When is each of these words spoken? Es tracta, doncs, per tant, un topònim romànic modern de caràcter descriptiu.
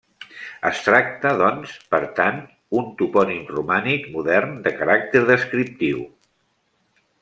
Es 0.69 0.79
tracta, 0.85 1.33
doncs, 1.41 1.75
per 1.91 1.99
tant, 2.21 2.41
un 2.81 2.89
topònim 3.03 3.45
romànic 3.53 4.11
modern 4.19 4.59
de 4.69 4.77
caràcter 4.83 5.27
descriptiu. 5.33 6.05